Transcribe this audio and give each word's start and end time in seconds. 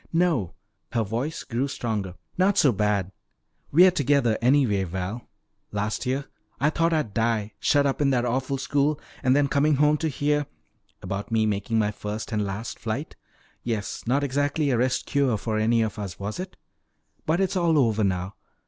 "No," 0.13 0.55
her 0.93 1.03
voice 1.03 1.43
grew 1.43 1.67
stronger, 1.67 2.15
"not 2.35 2.57
so 2.57 2.71
bad. 2.71 3.11
We're 3.71 3.91
together 3.91 4.35
anyway, 4.41 4.83
Val. 4.83 5.29
Last 5.71 6.07
year 6.07 6.25
I 6.59 6.71
thought 6.71 6.91
I'd 6.91 7.13
die, 7.13 7.53
shut 7.59 7.85
up 7.85 8.01
in 8.01 8.09
that 8.09 8.25
awful 8.25 8.57
school, 8.57 8.99
and 9.21 9.35
then 9.35 9.47
coming 9.47 9.75
home 9.75 9.97
to 9.97 10.07
hear" 10.07 10.47
"About 11.03 11.29
me 11.31 11.45
making 11.45 11.77
my 11.77 11.91
first 11.91 12.31
and 12.31 12.43
last 12.43 12.79
flight. 12.79 13.15
Yes, 13.61 14.01
not 14.07 14.23
exactly 14.23 14.71
a 14.71 14.77
rest 14.79 15.05
cure 15.05 15.37
for 15.37 15.59
any 15.59 15.83
of 15.83 15.99
us, 15.99 16.19
was 16.19 16.39
it? 16.39 16.57
But 17.27 17.39
it's 17.39 17.55
all 17.55 17.77
over 17.77 18.03
now. 18.03 18.33